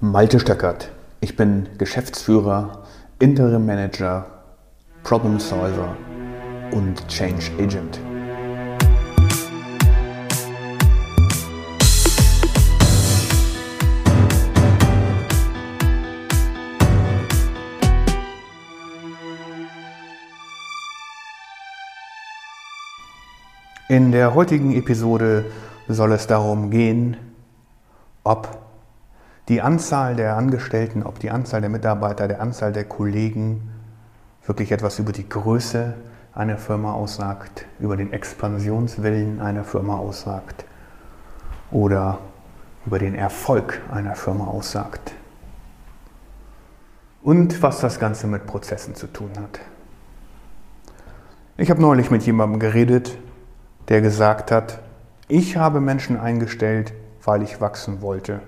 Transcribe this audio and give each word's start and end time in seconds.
Malte 0.00 0.40
Stöckert. 0.40 0.90
Ich 1.20 1.36
bin 1.36 1.68
Geschäftsführer, 1.78 2.82
Interim 3.20 3.64
Manager, 3.64 4.26
Problem 5.04 5.38
Solver 5.38 5.96
und 6.72 7.06
Change 7.08 7.52
Agent. 7.60 8.00
In 23.88 24.10
der 24.10 24.34
heutigen 24.34 24.74
Episode 24.74 25.44
soll 25.86 26.12
es 26.12 26.26
darum 26.26 26.70
gehen, 26.70 27.16
ob 28.24 28.63
die 29.48 29.60
Anzahl 29.60 30.16
der 30.16 30.36
Angestellten, 30.36 31.02
ob 31.02 31.18
die 31.18 31.30
Anzahl 31.30 31.60
der 31.60 31.70
Mitarbeiter, 31.70 32.28
der 32.28 32.40
Anzahl 32.40 32.72
der 32.72 32.84
Kollegen 32.84 33.70
wirklich 34.46 34.72
etwas 34.72 34.98
über 34.98 35.12
die 35.12 35.28
Größe 35.28 35.94
einer 36.34 36.58
Firma 36.58 36.92
aussagt, 36.92 37.66
über 37.78 37.96
den 37.96 38.12
Expansionswillen 38.12 39.40
einer 39.40 39.64
Firma 39.64 39.96
aussagt 39.96 40.64
oder 41.70 42.18
über 42.86 42.98
den 42.98 43.14
Erfolg 43.14 43.80
einer 43.90 44.16
Firma 44.16 44.46
aussagt. 44.46 45.12
Und 47.22 47.62
was 47.62 47.80
das 47.80 47.98
Ganze 47.98 48.26
mit 48.26 48.46
Prozessen 48.46 48.94
zu 48.94 49.06
tun 49.06 49.30
hat. 49.40 49.60
Ich 51.56 51.70
habe 51.70 51.80
neulich 51.80 52.10
mit 52.10 52.22
jemandem 52.24 52.60
geredet, 52.60 53.16
der 53.88 54.00
gesagt 54.00 54.50
hat, 54.50 54.80
ich 55.28 55.56
habe 55.56 55.80
Menschen 55.80 56.18
eingestellt, 56.18 56.92
weil 57.22 57.42
ich 57.42 57.60
wachsen 57.60 58.02
wollte. 58.02 58.40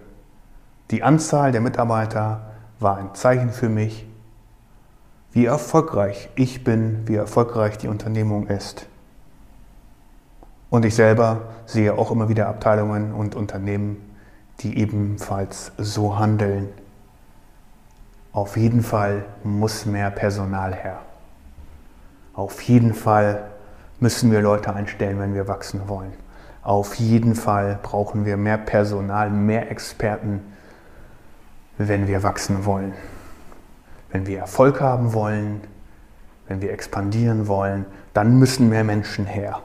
Die 0.91 1.03
Anzahl 1.03 1.51
der 1.51 1.61
Mitarbeiter 1.61 2.43
war 2.79 2.99
ein 2.99 3.15
Zeichen 3.15 3.51
für 3.51 3.69
mich, 3.69 4.07
wie 5.33 5.47
erfolgreich 5.47 6.29
ich 6.37 6.63
bin, 6.63 7.03
wie 7.07 7.17
erfolgreich 7.17 7.77
die 7.77 7.89
Unternehmung 7.89 8.47
ist. 8.47 8.87
Und 10.71 10.85
ich 10.85 10.95
selber 10.95 11.43
sehe 11.67 11.95
auch 11.95 12.11
immer 12.11 12.29
wieder 12.29 12.49
Abteilungen 12.49 13.13
und 13.13 13.35
Unternehmen, 13.35 13.97
die 14.61 14.79
ebenfalls 14.79 15.73
so 15.77 16.19
handeln. 16.19 16.69
Auf 18.33 18.57
jeden 18.57 18.83
Fall 18.83 19.25
muss 19.43 19.87
mehr 19.87 20.11
Personal 20.11 20.73
her. 20.75 21.01
Auf 22.33 22.63
jeden 22.63 22.95
Fall 22.95 23.51
müssen 23.99 24.31
wir 24.31 24.41
Leute 24.41 24.73
einstellen, 24.73 25.19
wenn 25.19 25.35
wir 25.35 25.49
wachsen 25.49 25.89
wollen. 25.89 26.13
Auf 26.63 26.95
jeden 26.95 27.35
Fall 27.35 27.79
brauchen 27.83 28.25
wir 28.25 28.37
mehr 28.37 28.59
Personal, 28.59 29.31
mehr 29.31 29.71
Experten, 29.71 30.43
wenn 31.79 32.09
wir 32.09 32.23
wachsen 32.23 32.65
wollen. 32.65 32.93
Wenn 34.11 34.27
wir 34.27 34.39
Erfolg 34.39 34.81
haben 34.81 35.13
wollen, 35.13 35.61
wenn 36.49 36.61
wir 36.61 36.73
expandieren 36.73 37.49
wollen, 37.49 37.87
dann 38.15 38.39
müssen 38.39 38.69
mehr 38.69 38.85
Menschen 38.85 39.27
her. 39.27 39.61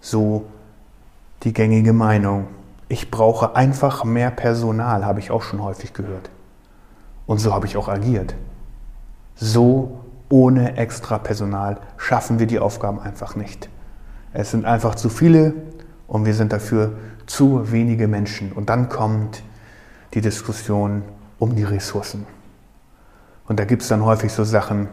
So 0.00 0.44
die 1.42 1.52
gängige 1.52 1.92
Meinung. 1.92 2.48
Ich 2.88 3.10
brauche 3.10 3.56
einfach 3.56 4.04
mehr 4.04 4.30
Personal, 4.30 5.04
habe 5.04 5.20
ich 5.20 5.30
auch 5.30 5.42
schon 5.42 5.62
häufig 5.62 5.92
gehört. 5.92 6.30
Und 7.26 7.38
so 7.38 7.52
habe 7.52 7.66
ich 7.66 7.76
auch 7.76 7.88
agiert. 7.88 8.34
So 9.34 10.00
ohne 10.28 10.76
extra 10.76 11.18
Personal 11.18 11.78
schaffen 11.96 12.38
wir 12.38 12.46
die 12.46 12.58
Aufgaben 12.58 13.00
einfach 13.00 13.36
nicht. 13.36 13.68
Es 14.32 14.50
sind 14.50 14.64
einfach 14.64 14.94
zu 14.94 15.08
viele 15.08 15.54
und 16.06 16.26
wir 16.26 16.34
sind 16.34 16.52
dafür 16.52 16.92
zu 17.26 17.72
wenige 17.72 18.08
Menschen. 18.08 18.52
Und 18.52 18.68
dann 18.68 18.88
kommt 18.88 19.42
die 20.14 20.20
Diskussion 20.20 21.02
um 21.38 21.54
die 21.54 21.64
Ressourcen. 21.64 22.26
Und 23.46 23.58
da 23.58 23.64
gibt 23.64 23.82
es 23.82 23.88
dann 23.88 24.04
häufig 24.04 24.32
so 24.32 24.44
Sachen, 24.44 24.88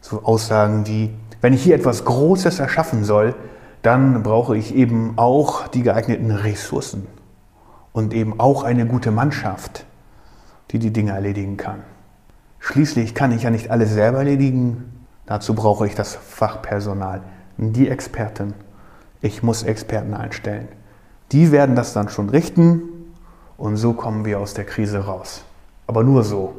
so 0.00 0.24
Aussagen 0.24 0.86
wie, 0.86 1.10
wenn 1.40 1.52
ich 1.52 1.62
hier 1.62 1.74
etwas 1.74 2.04
Großes 2.04 2.58
erschaffen 2.58 3.04
soll, 3.04 3.34
dann 3.82 4.22
brauche 4.22 4.56
ich 4.56 4.74
eben 4.74 5.14
auch 5.16 5.68
die 5.68 5.82
geeigneten 5.82 6.30
Ressourcen 6.30 7.06
und 7.92 8.14
eben 8.14 8.38
auch 8.38 8.62
eine 8.62 8.86
gute 8.86 9.10
Mannschaft, 9.10 9.84
die 10.70 10.78
die 10.78 10.92
Dinge 10.92 11.12
erledigen 11.12 11.56
kann. 11.56 11.82
Schließlich 12.58 13.14
kann 13.14 13.32
ich 13.32 13.42
ja 13.42 13.50
nicht 13.50 13.70
alles 13.70 13.92
selber 13.92 14.18
erledigen, 14.18 15.04
dazu 15.26 15.54
brauche 15.54 15.86
ich 15.86 15.94
das 15.94 16.14
Fachpersonal, 16.14 17.22
die 17.56 17.88
Experten. 17.88 18.54
Ich 19.20 19.42
muss 19.42 19.62
Experten 19.62 20.14
einstellen. 20.14 20.68
Die 21.32 21.50
werden 21.50 21.74
das 21.74 21.92
dann 21.92 22.08
schon 22.08 22.28
richten 22.28 22.82
und 23.56 23.76
so 23.76 23.94
kommen 23.94 24.24
wir 24.24 24.38
aus 24.38 24.54
der 24.54 24.64
Krise 24.64 25.06
raus. 25.06 25.44
Aber 25.92 26.04
nur 26.04 26.24
so. 26.24 26.54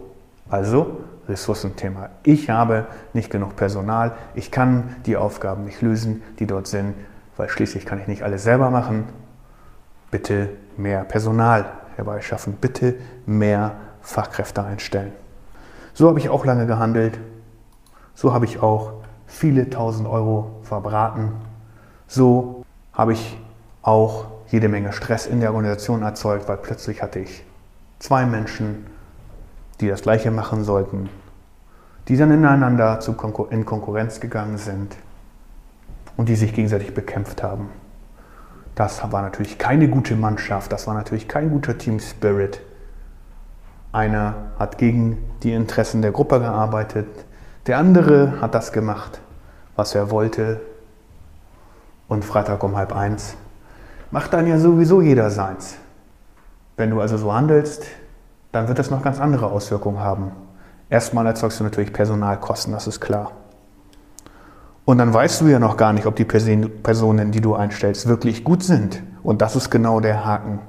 Also 0.47 0.97
Ressourcenthema. 1.27 2.09
Ich 2.21 2.51
habe 2.51 2.85
nicht 3.13 3.31
genug 3.31 3.55
Personal, 3.55 4.11
ich 4.35 4.51
kann 4.51 4.95
die 5.07 5.17
Aufgaben 5.17 5.65
nicht 5.65 5.81
lösen, 5.81 6.21
die 6.37 6.45
dort 6.45 6.67
sind, 6.67 6.93
weil 7.35 7.49
schließlich 7.49 7.83
kann 7.83 7.99
ich 7.99 8.05
nicht 8.05 8.21
alles 8.21 8.43
selber 8.43 8.69
machen. 8.69 9.05
Bitte 10.11 10.49
mehr 10.77 11.03
Personal 11.03 11.65
herbeischaffen, 11.95 12.57
bitte 12.61 12.93
mehr 13.25 13.71
Fachkräfte 14.03 14.63
einstellen. 14.63 15.13
So 15.95 16.09
habe 16.09 16.19
ich 16.19 16.29
auch 16.29 16.45
lange 16.45 16.67
gehandelt, 16.67 17.19
so 18.13 18.35
habe 18.35 18.45
ich 18.45 18.61
auch 18.61 18.91
viele 19.25 19.67
tausend 19.67 20.07
Euro 20.07 20.59
verbraten, 20.61 21.31
so 22.05 22.63
habe 22.93 23.13
ich 23.13 23.35
auch 23.81 24.25
jede 24.49 24.69
Menge 24.69 24.93
Stress 24.93 25.25
in 25.25 25.39
der 25.39 25.55
Organisation 25.55 26.03
erzeugt, 26.03 26.47
weil 26.47 26.57
plötzlich 26.57 27.01
hatte 27.01 27.17
ich 27.17 27.43
zwei 27.97 28.27
Menschen, 28.27 28.92
die 29.83 29.89
das 29.89 30.01
Gleiche 30.01 30.31
machen 30.31 30.63
sollten, 30.63 31.09
die 32.07 32.15
dann 32.15 32.31
ineinander 32.31 32.99
in 33.49 33.65
Konkurrenz 33.65 34.21
gegangen 34.21 34.57
sind 34.57 34.95
und 36.15 36.29
die 36.29 36.35
sich 36.35 36.53
gegenseitig 36.53 36.93
bekämpft 36.93 37.43
haben. 37.43 37.69
Das 38.75 39.11
war 39.11 39.21
natürlich 39.21 39.57
keine 39.57 39.89
gute 39.89 40.15
Mannschaft, 40.15 40.71
das 40.71 40.87
war 40.87 40.93
natürlich 40.93 41.27
kein 41.27 41.49
guter 41.49 41.77
Team 41.77 41.99
Spirit. 41.99 42.61
Einer 43.91 44.35
hat 44.57 44.77
gegen 44.77 45.17
die 45.43 45.53
Interessen 45.53 46.01
der 46.01 46.11
Gruppe 46.11 46.39
gearbeitet, 46.39 47.07
der 47.67 47.77
andere 47.77 48.39
hat 48.39 48.55
das 48.55 48.71
gemacht, 48.71 49.19
was 49.75 49.95
er 49.95 50.09
wollte. 50.09 50.61
Und 52.07 52.23
Freitag 52.23 52.63
um 52.63 52.77
halb 52.77 52.95
eins 52.95 53.35
macht 54.11 54.33
dann 54.33 54.47
ja 54.47 54.57
sowieso 54.57 55.01
jeder 55.01 55.29
seins. 55.29 55.75
Wenn 56.77 56.89
du 56.89 57.01
also 57.01 57.17
so 57.17 57.33
handelst, 57.33 57.85
dann 58.53 58.69
wird 58.69 58.79
das 58.79 58.89
noch 58.89 59.01
ganz 59.01 59.19
andere 59.19 59.47
Auswirkungen 59.47 59.99
haben. 59.99 60.31
Erstmal 60.89 61.25
erzeugst 61.25 61.59
du 61.59 61.63
natürlich 61.63 61.91
Personalkosten, 61.91 62.71
das 62.71 62.87
ist 62.87 63.01
klar. 63.01 63.31
Und 64.85 64.99
dann 64.99 65.13
weißt 65.13 65.41
du 65.41 65.47
ja 65.47 65.59
noch 65.59 65.75
gar 65.75 65.91
nicht, 65.91 66.05
ob 66.05 66.15
die 66.15 66.25
Personen, 66.25 67.31
die 67.31 67.41
du 67.41 67.55
einstellst, 67.55 68.07
wirklich 68.07 68.43
gut 68.43 68.63
sind. 68.63 69.01
Und 69.23 69.41
das 69.41 69.55
ist 69.55 69.69
genau 69.69 69.99
der 69.99 70.25
Haken. 70.25 70.59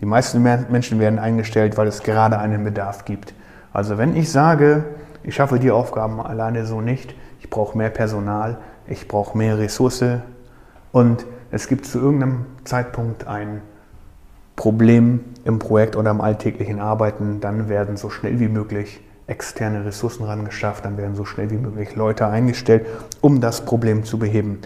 Die 0.00 0.06
meisten 0.06 0.42
Menschen 0.42 0.98
werden 0.98 1.18
eingestellt, 1.18 1.76
weil 1.76 1.86
es 1.86 2.02
gerade 2.02 2.38
einen 2.38 2.62
Bedarf 2.62 3.04
gibt. 3.04 3.32
Also 3.72 3.96
wenn 3.96 4.14
ich 4.16 4.30
sage, 4.30 4.84
ich 5.22 5.34
schaffe 5.34 5.58
die 5.58 5.70
Aufgaben 5.70 6.20
alleine 6.20 6.66
so 6.66 6.80
nicht, 6.80 7.14
ich 7.40 7.48
brauche 7.48 7.78
mehr 7.78 7.90
Personal, 7.90 8.58
ich 8.86 9.08
brauche 9.08 9.38
mehr 9.38 9.56
Ressource 9.56 10.04
und 10.90 11.24
es 11.50 11.68
gibt 11.68 11.86
zu 11.86 12.00
irgendeinem 12.00 12.46
Zeitpunkt 12.64 13.26
ein 13.26 13.62
Problem 14.56 15.20
im 15.44 15.58
Projekt 15.58 15.96
oder 15.96 16.10
im 16.10 16.20
alltäglichen 16.20 16.80
Arbeiten, 16.80 17.40
dann 17.40 17.68
werden 17.68 17.96
so 17.96 18.10
schnell 18.10 18.38
wie 18.40 18.48
möglich 18.48 19.00
externe 19.26 19.84
Ressourcen 19.84 20.24
rangeschafft, 20.24 20.84
dann 20.84 20.96
werden 20.96 21.14
so 21.14 21.24
schnell 21.24 21.50
wie 21.50 21.56
möglich 21.56 21.96
Leute 21.96 22.26
eingestellt, 22.26 22.86
um 23.20 23.40
das 23.40 23.64
Problem 23.64 24.04
zu 24.04 24.18
beheben. 24.18 24.58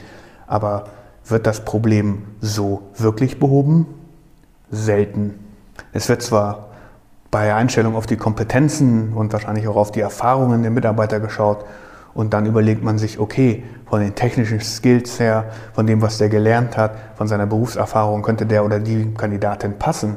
Aber 0.47 0.89
wird 1.25 1.47
das 1.47 1.65
Problem 1.65 2.23
so 2.41 2.83
wirklich 2.97 3.39
behoben? 3.39 3.87
Selten. 4.71 5.35
Es 5.93 6.09
wird 6.09 6.23
zwar 6.23 6.69
bei 7.31 7.55
Einstellung 7.55 7.97
auf 7.97 8.07
die 8.07 8.17
Kompetenzen 8.17 9.13
und 9.13 9.33
wahrscheinlich 9.33 9.69
auch 9.69 9.77
auf 9.77 9.93
die 9.93 10.01
Erfahrungen 10.01 10.63
der 10.63 10.71
Mitarbeiter 10.71 11.21
geschaut 11.21 11.65
und 12.17 12.33
dann 12.33 12.47
überlegt 12.47 12.83
man 12.83 12.97
sich, 12.97 13.21
okay, 13.21 13.63
von 13.85 14.01
den 14.01 14.15
technischen 14.15 14.61
Skills 14.61 15.21
her, 15.21 15.51
von 15.75 15.87
dem, 15.87 16.01
was 16.01 16.17
der 16.17 16.31
gelernt 16.31 16.75
hat, 16.79 16.97
von 17.15 17.29
seiner 17.29 17.45
Berufserfahrung 17.45 18.23
könnte 18.23 18.47
der 18.47 18.65
oder 18.65 18.81
die 18.81 19.13
Kandidatin 19.13 19.79
passen. 19.79 20.17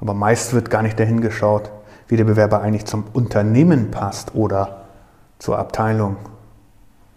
Aber 0.00 0.14
meist 0.14 0.52
wird 0.52 0.68
gar 0.68 0.82
nicht 0.82 0.98
dahin 0.98 1.20
geschaut, 1.20 1.70
wie 2.08 2.16
der 2.16 2.24
Bewerber 2.24 2.60
eigentlich 2.60 2.86
zum 2.86 3.04
Unternehmen 3.12 3.92
passt 3.92 4.34
oder 4.34 4.86
zur 5.38 5.58
Abteilung 5.60 6.16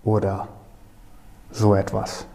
oder 0.04 0.48
so 1.50 1.74
etwas. 1.74 2.28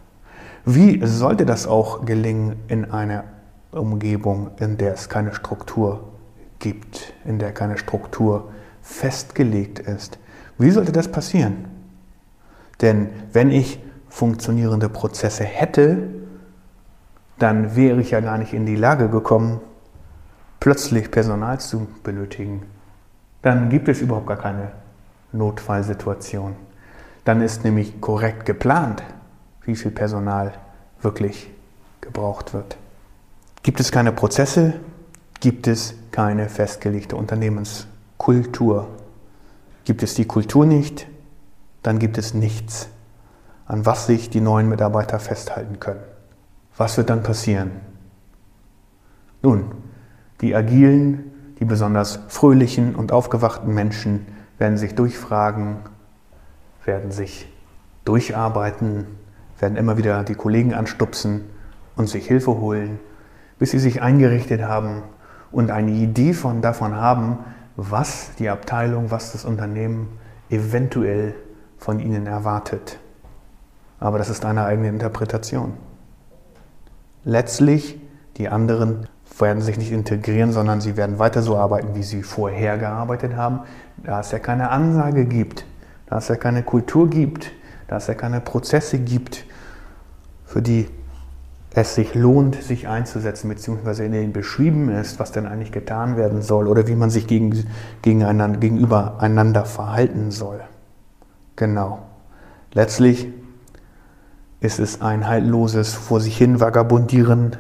Wie 0.64 1.06
sollte 1.06 1.47
das 1.47 1.69
auch 1.69 2.05
gelingen 2.05 2.56
in 2.67 2.91
einer 2.91 3.23
Umgebung, 3.70 4.50
in 4.59 4.76
der 4.76 4.94
es 4.94 5.09
keine 5.09 5.32
Struktur 5.32 6.00
gibt, 6.59 7.12
in 7.25 7.38
der 7.38 7.52
keine 7.52 7.79
Struktur 7.79 8.49
festgelegt 8.82 9.79
ist? 9.79 10.19
Wie 10.58 10.70
sollte 10.70 10.93
das 10.93 11.11
passieren? 11.11 11.67
Denn 12.81 13.08
wenn 13.32 13.50
ich 13.50 13.81
funktionierende 14.08 14.88
Prozesse 14.88 15.44
hätte, 15.44 16.08
dann 17.38 17.76
wäre 17.76 18.00
ich 18.00 18.12
ja 18.12 18.20
gar 18.20 18.38
nicht 18.38 18.55
in 18.55 18.67
die 18.67 18.76
Lage 18.76 19.08
gekommen, 19.08 19.61
plötzlich 20.61 21.11
Personal 21.11 21.61
zu 21.61 21.87
benötigen, 22.03 22.62
dann 23.43 23.69
gibt 23.69 23.88
es 23.88 24.00
überhaupt 24.00 24.26
gar 24.26 24.38
keine 24.38 24.73
Notfallsituation. 25.32 26.56
Dann 27.25 27.43
ist 27.43 27.64
nämlich 27.64 28.00
korrekt 28.00 28.47
geplant, 28.47 29.02
wie 29.62 29.76
viel 29.76 29.91
Personal 29.91 30.52
wirklich 31.02 31.50
gebraucht 32.00 32.55
wird. 32.55 32.76
Gibt 33.62 33.81
es 33.81 33.93
keine 33.93 34.12
Prozesse, 34.12 34.75
gibt 35.41 35.67
es 35.67 35.94
keine 36.11 36.49
festgelegte 36.49 37.17
Unternehmenskultur. 37.17 38.88
Gibt 39.87 40.03
es 40.03 40.15
die 40.15 40.25
Kultur 40.25 40.67
nicht, 40.67 41.06
dann 41.85 42.00
gibt 42.00 42.19
es 42.19 42.35
nichts, 42.35 42.88
an 43.67 43.87
was 43.87 44.06
sich 44.06 44.29
die 44.29 44.41
neuen 44.41 44.69
Mitarbeiter 44.69 45.21
festhalten 45.21 45.79
können. 45.79 46.03
Was 46.77 46.97
wird 46.97 47.09
dann 47.09 47.23
passieren? 47.23 47.71
Nun, 49.43 49.71
die 50.41 50.56
agilen, 50.56 51.31
die 51.61 51.65
besonders 51.65 52.19
fröhlichen 52.27 52.97
und 52.97 53.12
aufgewachten 53.12 53.73
Menschen 53.73 54.27
werden 54.59 54.77
sich 54.77 54.97
durchfragen, 54.97 55.77
werden 56.85 57.12
sich 57.12 57.47
durcharbeiten, 58.05 59.06
werden 59.61 59.77
immer 59.77 59.97
wieder 59.97 60.25
die 60.25 60.35
Kollegen 60.35 60.75
anstupsen 60.75 61.44
und 61.94 62.09
sich 62.09 62.27
Hilfe 62.27 62.59
holen, 62.59 62.99
bis 63.61 63.71
sie 63.71 63.79
sich 63.79 64.03
eingerichtet 64.03 64.62
haben 64.62 65.05
und 65.53 65.71
eine 65.71 65.93
Idee 65.93 66.33
von, 66.33 66.61
davon 66.61 66.97
haben, 66.97 67.38
was 67.76 68.31
die 68.38 68.49
Abteilung, 68.49 69.11
was 69.11 69.32
das 69.32 69.44
Unternehmen 69.44 70.19
eventuell 70.49 71.34
von 71.78 72.00
ihnen 72.00 72.26
erwartet. 72.26 72.99
Aber 74.00 74.19
das 74.19 74.28
ist 74.28 74.44
eine 74.44 74.64
eigene 74.64 74.88
Interpretation. 74.88 75.75
Letztlich, 77.25 78.00
die 78.37 78.49
anderen 78.49 79.08
werden 79.38 79.62
sich 79.62 79.76
nicht 79.76 79.93
integrieren, 79.93 80.52
sondern 80.52 80.81
sie 80.81 80.96
werden 80.96 81.19
weiter 81.19 81.43
so 81.43 81.56
arbeiten, 81.56 81.94
wie 81.94 82.02
sie 82.02 82.23
vorher 82.23 82.78
gearbeitet 82.78 83.37
haben, 83.37 83.61
da 83.99 84.20
es 84.20 84.31
ja 84.31 84.38
keine 84.38 84.70
Ansage 84.70 85.25
gibt, 85.25 85.67
da 86.06 86.19
es 86.19 86.28
ja 86.28 86.37
keine 86.37 86.62
Kultur 86.62 87.11
gibt, 87.11 87.52
da 87.88 87.96
es 87.96 88.06
ja 88.06 88.14
keine 88.14 88.40
Prozesse 88.40 88.99
gibt, 88.99 89.44
für 90.44 90.62
die 90.62 90.88
es 91.76 91.94
sich 91.94 92.14
lohnt, 92.14 92.55
sich 92.55 92.88
einzusetzen, 92.88 93.50
beziehungsweise 93.50 94.02
in 94.02 94.12
denen 94.12 94.32
beschrieben 94.32 94.88
ist, 94.88 95.20
was 95.20 95.31
denn 95.31 95.46
eigentlich 95.46 95.73
getan 95.73 96.17
werden 96.17 96.40
soll 96.40 96.69
oder 96.69 96.88
wie 96.88 96.94
man 96.94 97.11
sich 97.11 97.26
gegen, 97.26 97.67
gegeneinander, 98.00 98.58
gegenüber 98.58 99.17
einander 99.20 99.67
verhalten 99.67 100.31
soll. 100.31 100.61
Genau. 101.55 101.99
Letztlich 102.73 103.28
ist 104.61 104.78
es 104.78 105.02
ein 105.02 105.28
haltloses 105.28 105.93
Vor 105.93 106.20
sich 106.20 106.38
hin 106.38 106.61
vagabundieren 106.61 107.58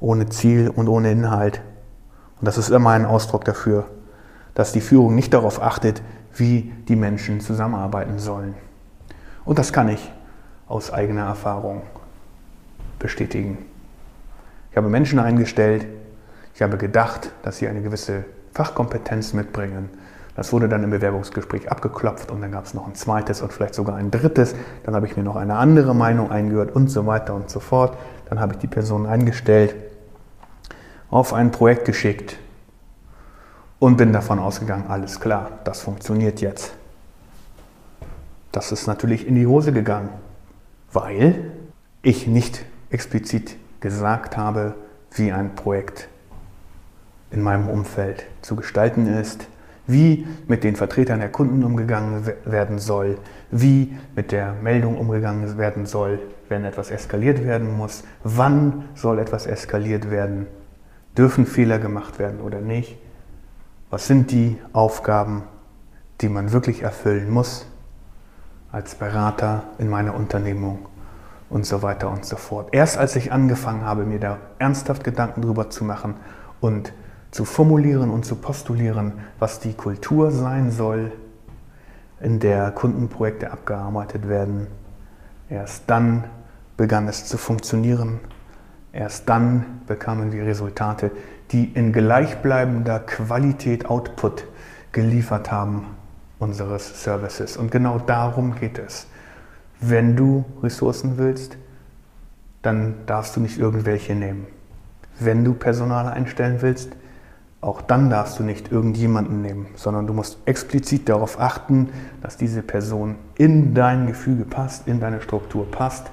ohne 0.00 0.28
Ziel 0.28 0.68
und 0.68 0.88
ohne 0.88 1.12
Inhalt. 1.12 1.62
Und 2.40 2.48
das 2.48 2.58
ist 2.58 2.70
immer 2.70 2.90
ein 2.90 3.06
Ausdruck 3.06 3.44
dafür, 3.44 3.86
dass 4.54 4.72
die 4.72 4.80
Führung 4.80 5.14
nicht 5.14 5.32
darauf 5.32 5.62
achtet, 5.62 6.02
wie 6.34 6.72
die 6.88 6.96
Menschen 6.96 7.40
zusammenarbeiten 7.40 8.18
sollen. 8.18 8.54
Und 9.44 9.60
das 9.60 9.72
kann 9.72 9.88
ich 9.88 10.12
aus 10.66 10.92
eigener 10.92 11.26
Erfahrung 11.26 11.82
bestätigen. 12.98 13.58
Ich 14.70 14.76
habe 14.76 14.88
Menschen 14.88 15.18
eingestellt, 15.18 15.86
ich 16.54 16.62
habe 16.62 16.76
gedacht, 16.76 17.32
dass 17.42 17.58
sie 17.58 17.68
eine 17.68 17.82
gewisse 17.82 18.24
Fachkompetenz 18.52 19.32
mitbringen. 19.32 19.88
Das 20.36 20.52
wurde 20.52 20.68
dann 20.68 20.82
im 20.82 20.90
Bewerbungsgespräch 20.90 21.70
abgeklopft 21.70 22.30
und 22.30 22.40
dann 22.40 22.50
gab 22.50 22.64
es 22.64 22.74
noch 22.74 22.86
ein 22.86 22.94
zweites 22.94 23.40
und 23.40 23.52
vielleicht 23.52 23.74
sogar 23.74 23.96
ein 23.96 24.10
drittes. 24.10 24.54
Dann 24.84 24.94
habe 24.94 25.06
ich 25.06 25.16
mir 25.16 25.22
noch 25.22 25.36
eine 25.36 25.56
andere 25.56 25.94
Meinung 25.94 26.30
eingehört 26.30 26.74
und 26.74 26.88
so 26.88 27.06
weiter 27.06 27.34
und 27.34 27.50
so 27.50 27.60
fort. 27.60 27.96
Dann 28.28 28.40
habe 28.40 28.54
ich 28.54 28.58
die 28.58 28.66
Person 28.66 29.06
eingestellt, 29.06 29.74
auf 31.10 31.32
ein 31.32 31.50
Projekt 31.50 31.84
geschickt 31.84 32.36
und 33.78 33.96
bin 33.96 34.12
davon 34.12 34.38
ausgegangen, 34.38 34.86
alles 34.88 35.20
klar, 35.20 35.50
das 35.64 35.82
funktioniert 35.82 36.40
jetzt. 36.40 36.74
Das 38.50 38.72
ist 38.72 38.86
natürlich 38.86 39.26
in 39.26 39.34
die 39.34 39.46
Hose 39.46 39.72
gegangen, 39.72 40.08
weil 40.92 41.52
ich 42.02 42.26
nicht 42.26 42.64
explizit 42.94 43.56
gesagt 43.80 44.36
habe, 44.36 44.74
wie 45.10 45.32
ein 45.32 45.54
Projekt 45.54 46.08
in 47.32 47.42
meinem 47.42 47.68
Umfeld 47.68 48.24
zu 48.40 48.54
gestalten 48.54 49.06
ist, 49.06 49.48
wie 49.86 50.26
mit 50.46 50.64
den 50.64 50.76
Vertretern 50.76 51.18
der 51.18 51.28
Kunden 51.28 51.64
umgegangen 51.64 52.24
werden 52.44 52.78
soll, 52.78 53.18
wie 53.50 53.94
mit 54.14 54.32
der 54.32 54.54
Meldung 54.54 54.96
umgegangen 54.96 55.58
werden 55.58 55.84
soll, 55.84 56.20
wenn 56.48 56.64
etwas 56.64 56.90
eskaliert 56.90 57.44
werden 57.44 57.76
muss, 57.76 58.04
wann 58.22 58.84
soll 58.94 59.18
etwas 59.18 59.46
eskaliert 59.46 60.10
werden, 60.10 60.46
dürfen 61.18 61.46
Fehler 61.46 61.78
gemacht 61.78 62.18
werden 62.18 62.40
oder 62.40 62.60
nicht, 62.60 62.96
was 63.90 64.06
sind 64.06 64.30
die 64.30 64.56
Aufgaben, 64.72 65.42
die 66.20 66.28
man 66.28 66.52
wirklich 66.52 66.82
erfüllen 66.82 67.28
muss 67.28 67.66
als 68.72 68.94
Berater 68.94 69.64
in 69.78 69.88
meiner 69.88 70.14
Unternehmung 70.14 70.86
und 71.54 71.64
so 71.64 71.82
weiter 71.82 72.10
und 72.10 72.24
so 72.26 72.34
fort. 72.34 72.70
Erst 72.72 72.98
als 72.98 73.14
ich 73.14 73.30
angefangen 73.30 73.84
habe, 73.84 74.04
mir 74.04 74.18
da 74.18 74.38
ernsthaft 74.58 75.04
Gedanken 75.04 75.40
drüber 75.40 75.70
zu 75.70 75.84
machen 75.84 76.16
und 76.60 76.92
zu 77.30 77.44
formulieren 77.44 78.10
und 78.10 78.26
zu 78.26 78.34
postulieren, 78.34 79.12
was 79.38 79.60
die 79.60 79.72
Kultur 79.72 80.32
sein 80.32 80.72
soll, 80.72 81.12
in 82.20 82.40
der 82.40 82.72
Kundenprojekte 82.72 83.52
abgearbeitet 83.52 84.28
werden. 84.28 84.66
Erst 85.48 85.84
dann 85.86 86.24
begann 86.76 87.06
es 87.06 87.26
zu 87.26 87.38
funktionieren. 87.38 88.18
Erst 88.92 89.28
dann 89.28 89.80
bekamen 89.86 90.32
wir 90.32 90.46
Resultate, 90.46 91.12
die 91.52 91.66
in 91.66 91.92
gleichbleibender 91.92 92.98
Qualität 92.98 93.86
Output 93.86 94.44
geliefert 94.90 95.52
haben 95.52 95.86
unseres 96.40 97.04
Services. 97.04 97.56
Und 97.56 97.70
genau 97.70 98.00
darum 98.00 98.56
geht 98.56 98.80
es. 98.80 99.06
Wenn 99.80 100.16
du 100.16 100.44
Ressourcen 100.62 101.18
willst, 101.18 101.56
dann 102.62 102.94
darfst 103.06 103.36
du 103.36 103.40
nicht 103.40 103.58
irgendwelche 103.58 104.14
nehmen. 104.14 104.46
Wenn 105.20 105.44
du 105.44 105.54
Personal 105.54 106.08
einstellen 106.08 106.58
willst, 106.60 106.96
auch 107.60 107.80
dann 107.80 108.10
darfst 108.10 108.38
du 108.38 108.42
nicht 108.42 108.70
irgendjemanden 108.70 109.40
nehmen, 109.40 109.68
sondern 109.74 110.06
du 110.06 110.12
musst 110.12 110.38
explizit 110.44 111.08
darauf 111.08 111.40
achten, 111.40 111.88
dass 112.20 112.36
diese 112.36 112.62
Person 112.62 113.16
in 113.36 113.74
dein 113.74 114.06
Gefüge 114.06 114.44
passt, 114.44 114.86
in 114.86 115.00
deine 115.00 115.22
Struktur 115.22 115.70
passt, 115.70 116.10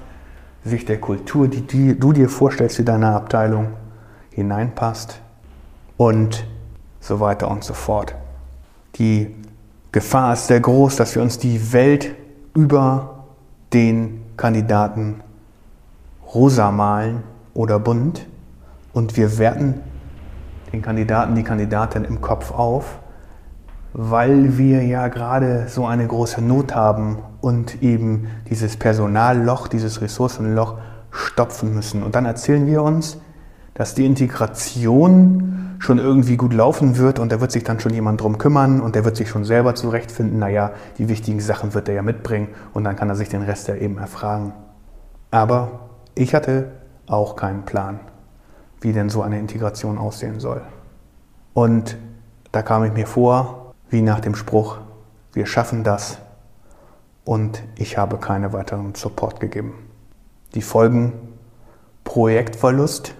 sich 0.64 0.86
der 0.86 0.98
Kultur, 0.98 1.48
die, 1.48 1.60
die 1.60 1.98
du 1.98 2.12
dir 2.12 2.28
vorstellst, 2.28 2.76
für 2.76 2.84
deine 2.84 3.08
Abteilung 3.08 3.68
hineinpasst 4.30 5.20
und 5.98 6.46
so 7.00 7.20
weiter 7.20 7.50
und 7.50 7.64
so 7.64 7.74
fort. 7.74 8.14
Die 8.94 9.34
Gefahr 9.90 10.32
ist 10.32 10.46
sehr 10.46 10.60
groß, 10.60 10.96
dass 10.96 11.14
wir 11.14 11.22
uns 11.22 11.38
die 11.38 11.72
Welt 11.72 12.14
über 12.54 13.11
den 13.72 14.22
Kandidaten 14.36 15.22
rosa 16.34 16.70
malen 16.70 17.22
oder 17.54 17.78
bunt 17.78 18.26
und 18.92 19.16
wir 19.16 19.38
werten 19.38 19.80
den 20.72 20.82
Kandidaten, 20.82 21.34
die 21.34 21.42
Kandidatin 21.42 22.04
im 22.04 22.20
Kopf 22.20 22.50
auf, 22.50 22.98
weil 23.92 24.56
wir 24.56 24.82
ja 24.84 25.08
gerade 25.08 25.66
so 25.68 25.86
eine 25.86 26.06
große 26.06 26.40
Not 26.40 26.74
haben 26.74 27.18
und 27.40 27.82
eben 27.82 28.28
dieses 28.48 28.76
Personalloch, 28.76 29.68
dieses 29.68 30.00
Ressourcenloch 30.00 30.78
stopfen 31.10 31.74
müssen. 31.74 32.02
Und 32.02 32.14
dann 32.14 32.24
erzählen 32.24 32.66
wir 32.66 32.82
uns, 32.82 33.18
dass 33.74 33.94
die 33.94 34.06
Integration 34.06 35.51
schon 35.82 35.98
irgendwie 35.98 36.36
gut 36.36 36.52
laufen 36.52 36.96
wird 36.96 37.18
und 37.18 37.32
da 37.32 37.40
wird 37.40 37.50
sich 37.50 37.64
dann 37.64 37.80
schon 37.80 37.92
jemand 37.92 38.20
drum 38.20 38.38
kümmern 38.38 38.80
und 38.80 38.94
der 38.94 39.04
wird 39.04 39.16
sich 39.16 39.28
schon 39.28 39.44
selber 39.44 39.74
zurechtfinden. 39.74 40.38
Naja, 40.38 40.70
die 40.98 41.08
wichtigen 41.08 41.40
Sachen 41.40 41.74
wird 41.74 41.88
er 41.88 41.94
ja 41.94 42.02
mitbringen 42.02 42.48
und 42.72 42.84
dann 42.84 42.96
kann 42.96 43.08
er 43.08 43.16
sich 43.16 43.28
den 43.28 43.42
Rest 43.42 43.68
ja 43.68 43.74
eben 43.74 43.98
erfragen. 43.98 44.52
Aber 45.30 45.90
ich 46.14 46.34
hatte 46.34 46.70
auch 47.06 47.34
keinen 47.36 47.64
Plan 47.64 48.00
wie 48.82 48.92
denn 48.92 49.08
so 49.08 49.22
eine 49.22 49.38
Integration 49.38 49.96
aussehen 49.96 50.40
soll. 50.40 50.60
Und 51.54 51.96
da 52.50 52.62
kam 52.62 52.84
ich 52.84 52.92
mir 52.92 53.06
vor, 53.06 53.72
wie 53.88 54.02
nach 54.02 54.20
dem 54.20 54.34
Spruch, 54.34 54.78
wir 55.32 55.46
schaffen 55.46 55.84
das 55.84 56.18
und 57.24 57.62
ich 57.76 57.96
habe 57.96 58.18
keine 58.18 58.52
weiteren 58.52 58.94
Support 58.94 59.40
gegeben. 59.40 59.74
Die 60.54 60.62
Folgen 60.62 61.12
Projektverlust, 62.04 63.14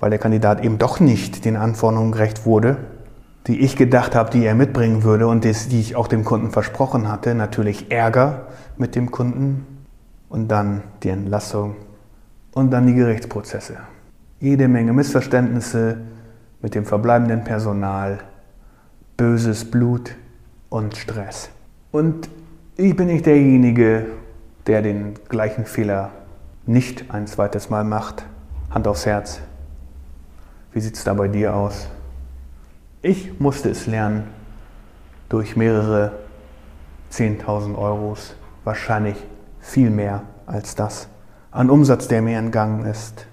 weil 0.00 0.10
der 0.10 0.18
Kandidat 0.18 0.64
eben 0.64 0.78
doch 0.78 1.00
nicht 1.00 1.44
den 1.44 1.56
Anforderungen 1.56 2.12
gerecht 2.12 2.46
wurde, 2.46 2.76
die 3.46 3.60
ich 3.60 3.76
gedacht 3.76 4.14
habe, 4.14 4.30
die 4.30 4.44
er 4.44 4.54
mitbringen 4.54 5.02
würde 5.02 5.26
und 5.26 5.44
die 5.44 5.80
ich 5.80 5.96
auch 5.96 6.08
dem 6.08 6.24
Kunden 6.24 6.50
versprochen 6.50 7.08
hatte. 7.10 7.34
Natürlich 7.34 7.90
Ärger 7.90 8.46
mit 8.76 8.94
dem 8.94 9.10
Kunden 9.10 9.66
und 10.28 10.48
dann 10.48 10.82
die 11.02 11.10
Entlassung 11.10 11.76
und 12.52 12.70
dann 12.70 12.86
die 12.86 12.94
Gerichtsprozesse 12.94 13.78
jede 14.44 14.68
Menge 14.68 14.92
Missverständnisse 14.92 15.96
mit 16.60 16.74
dem 16.74 16.84
verbleibenden 16.84 17.44
Personal, 17.44 18.18
böses 19.16 19.70
Blut 19.70 20.14
und 20.68 20.96
Stress. 20.98 21.48
Und 21.92 22.28
ich 22.76 22.94
bin 22.94 23.06
nicht 23.06 23.24
derjenige, 23.24 24.06
der 24.66 24.82
den 24.82 25.14
gleichen 25.30 25.64
Fehler 25.64 26.10
nicht 26.66 27.10
ein 27.10 27.26
zweites 27.26 27.70
Mal 27.70 27.84
macht. 27.84 28.26
Hand 28.70 28.86
aufs 28.86 29.06
Herz. 29.06 29.40
Wie 30.74 30.80
sieht 30.80 30.96
es 30.96 31.04
da 31.04 31.14
bei 31.14 31.28
dir 31.28 31.54
aus? 31.54 31.88
Ich 33.00 33.38
musste 33.38 33.70
es 33.70 33.86
lernen 33.86 34.24
durch 35.28 35.54
mehrere 35.54 36.18
10.000 37.12 37.78
Euros, 37.78 38.34
wahrscheinlich 38.64 39.16
viel 39.60 39.88
mehr 39.90 40.22
als 40.46 40.74
das, 40.74 41.06
an 41.52 41.70
Umsatz, 41.70 42.08
der 42.08 42.22
mir 42.22 42.38
entgangen 42.38 42.86
ist, 42.86 43.26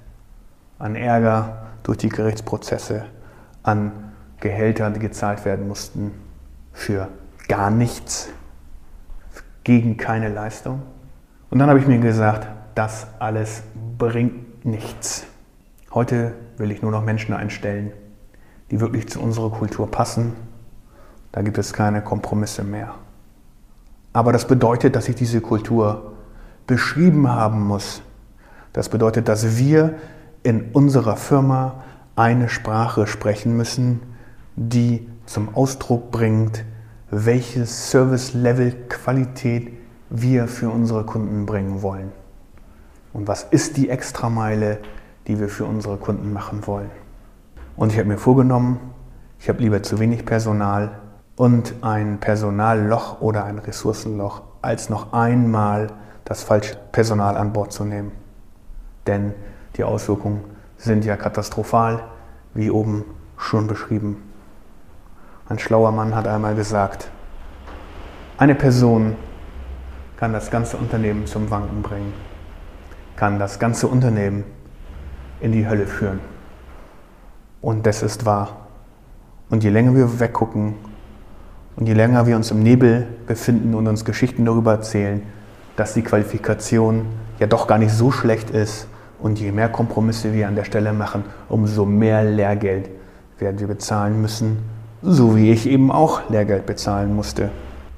an 0.78 0.96
Ärger 0.96 1.66
durch 1.82 1.98
die 1.98 2.10
Gerichtsprozesse, 2.10 3.06
an 3.64 3.92
Gehälter, 4.40 4.92
die 4.92 5.00
gezahlt 5.00 5.44
werden 5.44 5.68
mussten 5.68 6.12
für 6.74 7.08
gar 7.48 7.72
nichts, 7.72 8.30
gegen 9.64 9.98
keine 9.98 10.30
Leistung. 10.30 10.84
Und 11.50 11.58
dann 11.58 11.70
habe 11.70 11.80
ich 11.80 11.88
mir 11.88 11.98
gesagt, 11.98 12.48
das 12.76 13.08
alles 13.18 13.64
bringt 13.98 14.64
nichts. 14.64 15.26
Heute 15.94 16.34
will 16.58 16.72
ich 16.72 16.82
nur 16.82 16.92
noch 16.92 17.04
Menschen 17.04 17.34
einstellen, 17.34 17.92
die 18.72 18.80
wirklich 18.80 19.10
zu 19.10 19.20
unserer 19.20 19.52
Kultur 19.52 19.92
passen. 19.92 20.32
Da 21.34 21.42
gibt 21.42 21.58
es 21.58 21.74
keine 21.74 22.02
Kompromisse 22.02 22.64
mehr. 22.64 22.96
Aber 24.14 24.32
das 24.32 24.48
bedeutet, 24.48 24.96
dass 24.96 25.10
ich 25.10 25.16
diese 25.16 25.42
Kultur 25.42 26.14
beschrieben 26.66 27.30
haben 27.30 27.68
muss. 27.68 28.02
Das 28.72 28.88
bedeutet, 28.88 29.28
dass 29.28 29.58
wir 29.58 29.96
in 30.44 30.72
unserer 30.72 31.18
Firma 31.18 31.84
eine 32.16 32.48
Sprache 32.48 33.06
sprechen 33.06 33.58
müssen, 33.58 34.00
die 34.56 35.10
zum 35.26 35.54
Ausdruck 35.56 36.10
bringt, 36.12 36.64
welche 37.10 37.66
Service-Level-Qualität 37.66 39.74
wir 40.10 40.48
für 40.48 40.70
unsere 40.70 41.06
Kunden 41.06 41.46
bringen 41.46 41.82
wollen. 41.82 42.14
Und 43.12 43.28
was 43.28 43.44
ist 43.44 43.76
die 43.76 43.90
Extrameile, 43.90 44.80
die 45.32 45.40
wir 45.40 45.48
für 45.48 45.64
unsere 45.64 45.96
Kunden 45.96 46.34
machen 46.34 46.68
wollen. 46.68 46.92
Und 47.78 47.94
ich 47.94 47.98
habe 47.98 48.10
mir 48.10 48.18
vorgenommen, 48.18 48.82
ich 49.40 49.48
habe 49.48 49.60
lieber 49.60 49.82
zu 49.82 49.98
wenig 49.98 50.26
Personal 50.26 51.00
und 51.38 51.74
ein 51.80 52.20
Personalloch 52.20 53.22
oder 53.22 53.46
ein 53.46 53.58
Ressourcenloch, 53.58 54.42
als 54.62 54.90
noch 54.90 55.14
einmal 55.14 55.88
das 56.26 56.44
falsche 56.44 56.76
Personal 56.92 57.38
an 57.38 57.54
Bord 57.54 57.72
zu 57.72 57.86
nehmen. 57.86 58.12
Denn 59.08 59.34
die 59.78 59.86
Auswirkungen 59.86 60.44
sind 60.76 61.06
ja 61.06 61.16
katastrophal, 61.16 62.04
wie 62.54 62.70
oben 62.70 63.06
schon 63.38 63.68
beschrieben. 63.68 64.22
Ein 65.48 65.60
schlauer 65.60 65.94
Mann 65.94 66.14
hat 66.14 66.28
einmal 66.28 66.56
gesagt, 66.56 67.10
eine 68.38 68.56
Person 68.56 69.16
kann 70.18 70.34
das 70.34 70.52
ganze 70.52 70.76
Unternehmen 70.76 71.26
zum 71.26 71.50
Wanken 71.50 71.82
bringen, 71.82 72.12
kann 73.16 73.40
das 73.40 73.60
ganze 73.60 73.88
Unternehmen 73.88 74.44
in 75.42 75.52
die 75.52 75.68
Hölle 75.68 75.88
führen. 75.88 76.20
Und 77.62 77.86
das 77.86 78.02
ist 78.04 78.26
wahr. 78.26 78.68
Und 79.50 79.64
je 79.64 79.70
länger 79.70 79.94
wir 79.96 80.20
weggucken 80.20 80.76
und 81.76 81.88
je 81.88 81.94
länger 81.94 82.26
wir 82.26 82.36
uns 82.36 82.52
im 82.52 82.64
Nebel 82.64 83.08
befinden 83.28 83.76
und 83.76 83.88
uns 83.88 84.06
Geschichten 84.06 84.46
darüber 84.46 84.72
erzählen, 84.72 85.22
dass 85.76 85.94
die 85.94 86.02
Qualifikation 86.02 87.06
ja 87.40 87.48
doch 87.48 87.68
gar 87.68 87.78
nicht 87.78 87.92
so 87.92 88.12
schlecht 88.12 88.50
ist 88.50 88.88
und 89.20 89.40
je 89.40 89.52
mehr 89.52 89.70
Kompromisse 89.70 90.34
wir 90.34 90.48
an 90.48 90.56
der 90.56 90.64
Stelle 90.64 90.94
machen, 90.94 91.24
umso 91.50 91.86
mehr 91.86 92.24
Lehrgeld 92.24 92.90
werden 93.40 93.60
wir 93.60 93.68
bezahlen 93.68 94.22
müssen, 94.22 94.60
so 95.02 95.36
wie 95.36 95.52
ich 95.52 95.68
eben 95.68 95.92
auch 95.92 96.30
Lehrgeld 96.30 96.66
bezahlen 96.66 97.16
musste. 97.16 97.50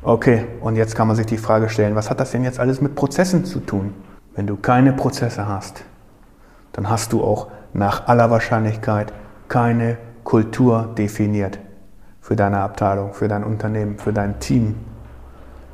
Okay, 0.01 0.45
und 0.61 0.75
jetzt 0.75 0.95
kann 0.95 1.07
man 1.07 1.15
sich 1.15 1.25
die 1.25 1.37
Frage 1.37 1.69
stellen, 1.69 1.95
was 1.95 2.09
hat 2.09 2.19
das 2.19 2.31
denn 2.31 2.43
jetzt 2.43 2.59
alles 2.59 2.81
mit 2.81 2.95
Prozessen 2.95 3.45
zu 3.45 3.59
tun? 3.59 3.93
Wenn 4.35 4.47
du 4.47 4.55
keine 4.55 4.93
Prozesse 4.93 5.47
hast, 5.47 5.83
dann 6.73 6.89
hast 6.89 7.13
du 7.13 7.23
auch 7.23 7.47
nach 7.73 8.07
aller 8.07 8.29
Wahrscheinlichkeit 8.29 9.13
keine 9.47 9.97
Kultur 10.23 10.89
definiert 10.97 11.59
für 12.21 12.35
deine 12.35 12.59
Abteilung, 12.59 13.13
für 13.13 13.27
dein 13.27 13.43
Unternehmen, 13.43 13.97
für 13.97 14.13
dein 14.13 14.39
Team. 14.39 14.75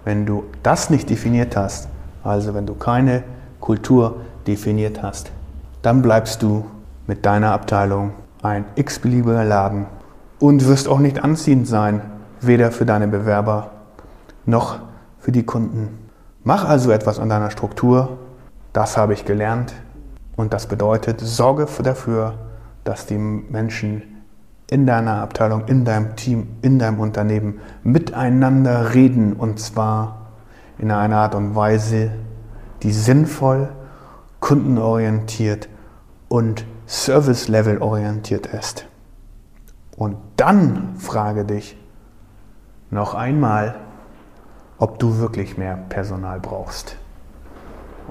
Wenn 0.05 0.25
du 0.25 0.45
das 0.63 0.89
nicht 0.89 1.09
definiert 1.09 1.55
hast, 1.55 1.89
also 2.23 2.53
wenn 2.53 2.65
du 2.65 2.75
keine 2.75 3.23
Kultur 3.59 4.21
definiert 4.47 5.03
hast, 5.03 5.31
dann 5.81 6.01
bleibst 6.01 6.41
du 6.41 6.65
mit 7.07 7.25
deiner 7.25 7.51
Abteilung 7.51 8.13
ein 8.41 8.65
x-beliebiger 8.75 9.43
Laden 9.43 9.85
und 10.39 10.65
wirst 10.67 10.87
auch 10.87 10.99
nicht 10.99 11.23
anziehend 11.23 11.67
sein, 11.67 12.01
weder 12.41 12.71
für 12.71 12.85
deine 12.85 13.07
Bewerber 13.07 13.71
noch 14.45 14.79
für 15.19 15.31
die 15.31 15.43
Kunden. 15.43 16.09
Mach 16.43 16.65
also 16.65 16.91
etwas 16.91 17.19
an 17.19 17.29
deiner 17.29 17.51
Struktur, 17.51 18.17
das 18.73 18.97
habe 18.97 19.13
ich 19.13 19.25
gelernt 19.25 19.73
und 20.39 20.53
das 20.53 20.67
bedeutet, 20.67 21.19
sorge 21.19 21.67
dafür, 21.83 22.35
dass 22.85 23.05
die 23.05 23.17
Menschen 23.17 24.23
in 24.69 24.87
deiner 24.87 25.21
Abteilung, 25.21 25.65
in 25.65 25.83
deinem 25.83 26.15
Team, 26.15 26.47
in 26.61 26.79
deinem 26.79 27.01
Unternehmen 27.01 27.59
miteinander 27.83 28.93
reden 28.93 29.33
und 29.33 29.59
zwar 29.59 30.27
in 30.77 30.91
einer 30.91 31.17
Art 31.17 31.35
und 31.35 31.55
Weise, 31.55 32.11
die 32.83 32.93
sinnvoll, 32.93 33.67
kundenorientiert 34.39 35.67
und 36.29 36.65
Service-Level 36.87 37.79
orientiert 37.79 38.45
ist. 38.45 38.85
Und 39.97 40.15
dann 40.37 40.95
frage 40.95 41.43
dich 41.43 41.77
noch 42.91 43.13
einmal, 43.13 43.75
ob 44.77 44.99
du 44.99 45.17
wirklich 45.17 45.57
mehr 45.57 45.75
Personal 45.75 46.39
brauchst. 46.39 46.95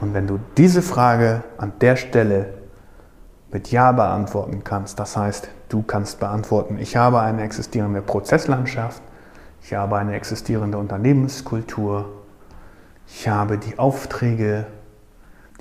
Und 0.00 0.14
wenn 0.14 0.26
du 0.26 0.38
diese 0.56 0.82
Frage 0.82 1.42
an 1.56 1.72
der 1.80 1.96
Stelle 1.96 2.54
mit 3.50 3.70
Ja 3.70 3.92
beantworten 3.92 4.62
kannst, 4.62 5.00
das 5.00 5.16
heißt, 5.16 5.48
du 5.68 5.82
kannst 5.82 6.20
beantworten, 6.20 6.78
ich 6.78 6.96
habe 6.96 7.20
eine 7.20 7.42
existierende 7.42 8.02
Prozesslandschaft, 8.02 9.02
ich 9.62 9.74
habe 9.74 9.96
eine 9.96 10.14
existierende 10.14 10.78
Unternehmenskultur, 10.78 12.10
ich 13.06 13.28
habe 13.28 13.58
die 13.58 13.78
Aufträge, 13.78 14.66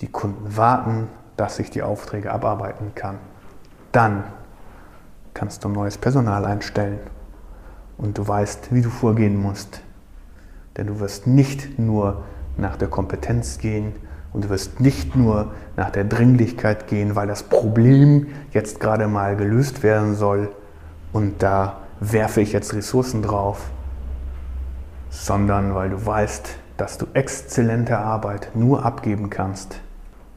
die 0.02 0.08
Kunden 0.08 0.56
warten, 0.56 1.08
dass 1.36 1.60
ich 1.60 1.72
die 1.72 1.82
Aufträge 1.82 2.32
abarbeiten 2.32 2.94
kann. 2.94 3.18
Dann 3.92 4.24
kannst 5.34 5.64
du 5.64 5.70
neues 5.70 5.98
Personal 5.98 6.46
einstellen 6.46 7.00
und 7.98 8.18
du 8.18 8.28
weißt, 8.28 8.74
wie 8.74 8.82
du 8.82 8.90
vorgehen 8.90 9.42
musst. 9.42 9.82
Denn 10.76 10.88
du 10.88 11.00
wirst 11.00 11.26
nicht 11.26 11.80
nur 11.80 12.24
nach 12.58 12.76
der 12.76 12.88
Kompetenz 12.88 13.58
gehen, 13.58 13.96
und 14.38 14.44
du 14.44 14.50
wirst 14.50 14.80
nicht 14.80 15.16
nur 15.16 15.52
nach 15.78 15.90
der 15.90 16.04
Dringlichkeit 16.04 16.86
gehen, 16.86 17.16
weil 17.16 17.26
das 17.26 17.42
Problem 17.42 18.28
jetzt 18.52 18.80
gerade 18.80 19.08
mal 19.08 19.36
gelöst 19.36 19.82
werden 19.82 20.14
soll 20.14 20.52
und 21.12 21.42
da 21.42 21.78
werfe 22.00 22.42
ich 22.42 22.54
jetzt 22.54 22.76
Ressourcen 22.76 23.24
drauf, 23.24 23.72
sondern 25.10 25.74
weil 25.74 25.90
du 25.90 26.06
weißt, 26.06 26.50
dass 26.78 27.00
du 27.00 27.08
exzellente 27.16 27.98
Arbeit 27.98 28.52
nur 28.54 28.86
abgeben 28.86 29.32
kannst, 29.32 29.80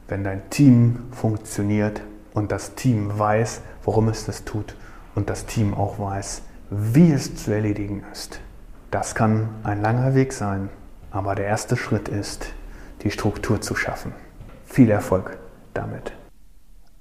wenn 0.07 0.23
dein 0.23 0.49
Team 0.49 1.03
funktioniert 1.11 2.01
und 2.33 2.51
das 2.51 2.73
Team 2.73 3.19
weiß, 3.19 3.61
warum 3.85 4.07
es 4.07 4.25
das 4.25 4.45
tut 4.45 4.75
und 5.13 5.29
das 5.29 5.45
Team 5.45 5.75
auch 5.75 5.99
weiß, 5.99 6.41
wie 6.71 7.11
es 7.11 7.35
zu 7.35 7.51
erledigen 7.51 8.03
ist. 8.11 8.39
Das 8.89 9.13
kann 9.13 9.49
ein 9.61 9.79
langer 9.79 10.15
Weg 10.15 10.33
sein, 10.33 10.69
aber 11.11 11.35
der 11.35 11.45
erste 11.45 11.77
Schritt 11.77 12.07
ist, 12.07 12.55
die 13.03 13.11
Struktur 13.11 13.61
zu 13.61 13.75
schaffen. 13.75 14.13
Viel 14.65 14.89
Erfolg 14.89 15.37
damit. 15.73 16.13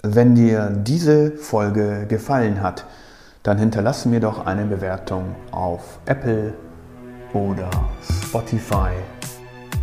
Wenn 0.03 0.35
dir 0.35 0.71
diese 0.71 1.33
Folge 1.33 2.07
gefallen 2.09 2.63
hat, 2.63 2.87
dann 3.43 3.59
hinterlasse 3.59 4.09
mir 4.09 4.21
doch 4.21 4.47
eine 4.47 4.65
Bewertung 4.65 5.35
auf 5.51 5.99
Apple 6.07 6.55
oder 7.33 7.71
Spotify. 8.27 8.91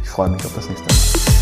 Ich 0.03 0.09
freue 0.09 0.29
mich 0.29 0.43
auf 0.45 0.55
das 0.55 0.67
nächste 0.69 0.87
Mal. 0.87 1.36